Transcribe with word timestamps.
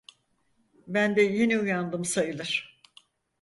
Ben 0.87 1.15
de 1.15 1.21
yeni 1.23 1.59
uyandım 1.59 2.05
sayılır. 2.05 2.81